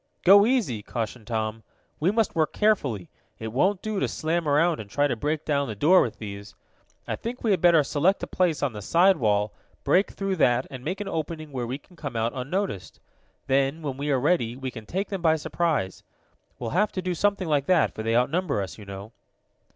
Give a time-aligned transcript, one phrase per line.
[0.23, 1.61] "Go easy!" cautioned Tom.
[1.99, 3.11] "We must work carefully.
[3.37, 6.55] It won't do to slam around and try to break down the door with these.
[7.07, 9.53] I think we had better select a place on the side wall,
[9.83, 12.99] break through that, and make an opening where we can come out unnoticed.
[13.45, 16.01] Then, when we are ready, we can take them by surprise.
[16.57, 19.11] We'll have to do something like that, for they outnumber us, you know."